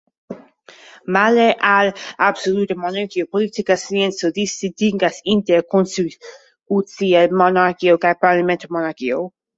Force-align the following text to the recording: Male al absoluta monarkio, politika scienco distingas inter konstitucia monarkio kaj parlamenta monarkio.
Male 1.17 1.43
al 1.71 1.89
absoluta 2.27 2.77
monarkio, 2.85 3.27
politika 3.37 3.77
scienco 3.83 4.31
distingas 4.39 5.21
inter 5.35 5.63
konstitucia 5.75 7.23
monarkio 7.45 8.03
kaj 8.07 8.17
parlamenta 8.25 8.77
monarkio. 8.79 9.25